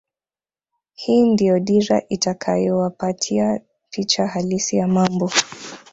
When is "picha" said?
3.89-4.27